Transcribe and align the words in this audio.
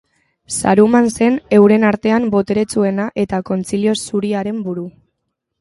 Saruman 0.59 1.09
zen 1.17 1.37
euren 1.57 1.85
artean 1.91 2.25
boteretsuena 2.37 3.07
eta 3.25 3.43
Kontzilio 3.51 3.97
Zuriaren 4.07 4.65
buru. 4.71 4.91